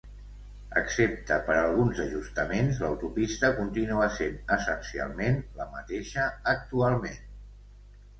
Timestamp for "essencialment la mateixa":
4.55-6.25